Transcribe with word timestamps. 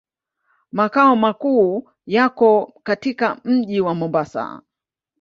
Makao 0.71 1.15
makuu 1.15 1.89
yako 2.05 2.73
katika 2.83 3.37
mji 3.45 3.81
wa 3.81 3.95
Mombasa. 3.95 4.61